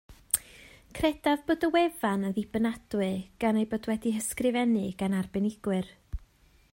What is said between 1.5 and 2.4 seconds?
y wefan yn